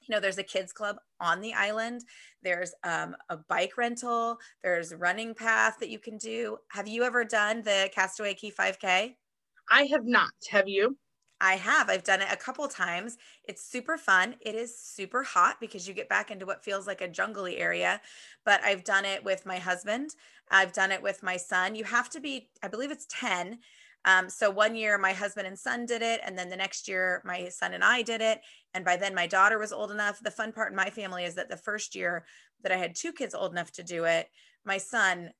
[0.03, 2.03] you know there's a kids club on the island
[2.43, 7.25] there's um, a bike rental there's running path that you can do have you ever
[7.25, 9.17] done the castaway cay 5k
[9.71, 10.97] i have not have you
[11.41, 11.91] I have.
[11.91, 13.19] I've done it a couple times.
[13.45, 14.37] It's super fun.
[14.41, 18.01] It is super hot because you get back into what feels like a jungly area.
[18.45, 20.11] But I've done it with my husband.
[20.51, 21.75] I've done it with my son.
[21.75, 23.59] You have to be, I believe it's 10
[24.07, 27.21] um, so one year my husband and son did it, and then the next year
[27.25, 28.41] my son and I did it.
[28.73, 30.21] And by then my daughter was old enough.
[30.21, 32.25] The fun part in my family is that the first year
[32.63, 34.29] that I had two kids old enough to do it,
[34.65, 35.31] my son,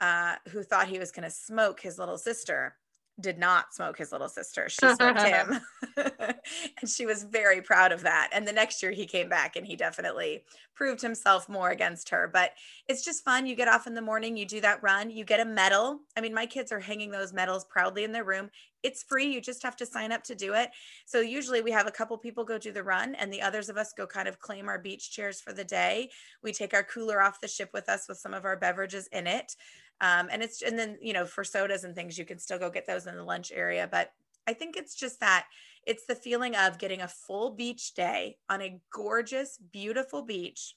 [0.00, 2.76] uh, who thought he was going to smoke his little sister,
[3.20, 4.68] did not smoke his little sister.
[4.68, 5.60] She smoked him.
[5.96, 8.30] and she was very proud of that.
[8.32, 10.44] And the next year he came back and he definitely
[10.74, 12.30] proved himself more against her.
[12.32, 12.52] But
[12.88, 13.46] it's just fun.
[13.46, 16.00] You get off in the morning, you do that run, you get a medal.
[16.16, 18.50] I mean, my kids are hanging those medals proudly in their room.
[18.82, 19.26] It's free.
[19.26, 20.70] You just have to sign up to do it.
[21.04, 23.76] So usually we have a couple people go do the run and the others of
[23.76, 26.08] us go kind of claim our beach chairs for the day.
[26.42, 29.26] We take our cooler off the ship with us with some of our beverages in
[29.26, 29.54] it.
[30.00, 32.70] Um, and it's and then you know for sodas and things you can still go
[32.70, 34.12] get those in the lunch area but
[34.46, 35.46] i think it's just that
[35.86, 40.74] it's the feeling of getting a full beach day on a gorgeous beautiful beach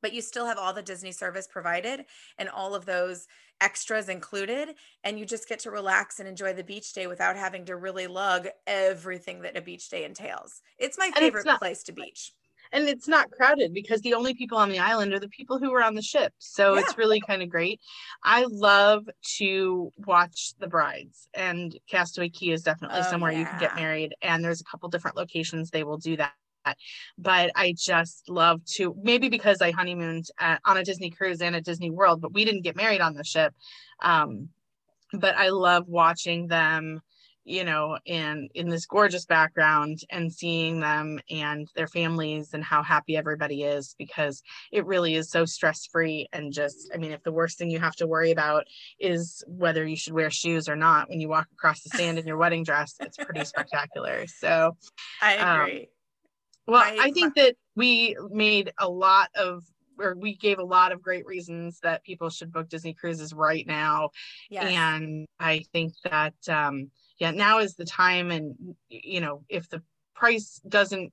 [0.00, 2.06] but you still have all the disney service provided
[2.38, 3.26] and all of those
[3.60, 4.70] extras included
[5.04, 8.06] and you just get to relax and enjoy the beach day without having to really
[8.06, 10.60] lug everything that a beach day entails.
[10.78, 12.32] It's my favorite not, place to beach
[12.74, 15.70] and it's not crowded because the only people on the island are the people who
[15.70, 16.80] were on the ship so yeah.
[16.80, 17.80] it's really kind of great
[18.22, 23.38] i love to watch the brides and castaway Cay is definitely oh, somewhere yeah.
[23.38, 26.32] you can get married and there's a couple different locations they will do that
[27.18, 31.54] but I just love to maybe because I honeymooned at, on a Disney cruise and
[31.54, 33.54] a Disney World, but we didn't get married on the ship.
[34.00, 34.48] Um,
[35.12, 37.02] but I love watching them
[37.44, 42.82] you know, and in this gorgeous background and seeing them and their families and how
[42.82, 44.42] happy everybody is because
[44.72, 46.26] it really is so stress free.
[46.32, 48.64] And just, I mean, if the worst thing you have to worry about
[48.98, 52.26] is whether you should wear shoes or not when you walk across the sand in
[52.26, 54.26] your wedding dress, it's pretty spectacular.
[54.26, 54.76] So
[55.20, 55.80] I um, agree.
[55.80, 55.86] Um,
[56.66, 59.64] well, my, I think that we made a lot of
[59.98, 63.64] or we gave a lot of great reasons that people should book Disney cruises right
[63.66, 64.10] now.
[64.50, 64.72] Yes.
[64.72, 68.30] And I think that um yeah, now is the time.
[68.30, 68.54] And,
[68.88, 69.82] you know, if the
[70.14, 71.12] price doesn't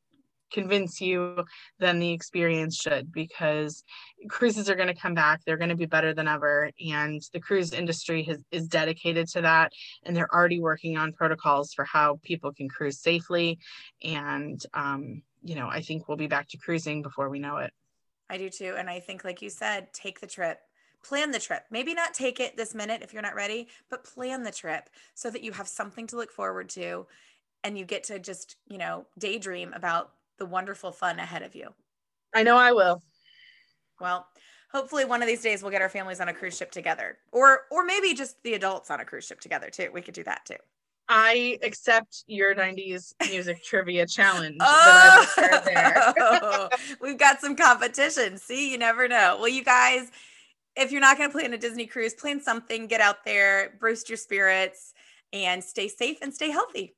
[0.52, 1.44] convince you
[1.80, 3.84] then the experience should because
[4.30, 7.40] cruises are going to come back they're going to be better than ever and the
[7.40, 9.72] cruise industry has, is dedicated to that
[10.04, 13.58] and they're already working on protocols for how people can cruise safely
[14.04, 17.72] and um, you know i think we'll be back to cruising before we know it
[18.30, 20.60] i do too and i think like you said take the trip
[21.04, 21.66] plan the trip.
[21.70, 25.30] Maybe not take it this minute if you're not ready, but plan the trip so
[25.30, 27.08] that you have something to look forward to
[27.64, 31.70] and you get to just, you know, daydream about the wonderful fun ahead of you.
[32.34, 33.02] I know I will.
[34.00, 34.28] Well,
[34.72, 37.62] hopefully one of these days we'll get our families on a cruise ship together or
[37.70, 39.90] or maybe just the adults on a cruise ship together too.
[39.94, 40.56] We could do that too.
[41.10, 46.70] I accept your 90s music trivia challenge oh,
[47.02, 48.38] we've got some competition.
[48.38, 49.36] See, you never know.
[49.38, 50.10] Well, you guys,
[50.76, 54.10] if you're not going to plan a Disney cruise, plan something, get out there, boost
[54.10, 54.94] your spirits,
[55.34, 56.96] and stay safe and stay healthy.